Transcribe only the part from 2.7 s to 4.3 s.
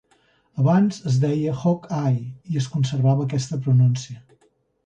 conservava aquesta pronúncia.